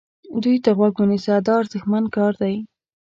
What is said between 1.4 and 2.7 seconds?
دا ارزښتمن کار دی.